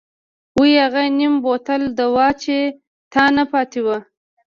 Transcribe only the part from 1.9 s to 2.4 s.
دوا